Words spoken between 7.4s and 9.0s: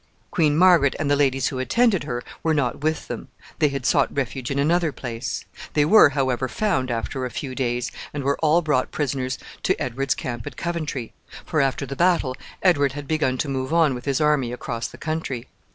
days, and were all brought